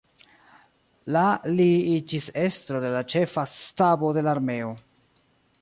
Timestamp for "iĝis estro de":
1.97-2.91